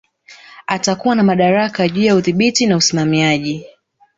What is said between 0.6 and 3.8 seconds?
Atakuwa na madaraka juu ya udhibiti na usimamiaji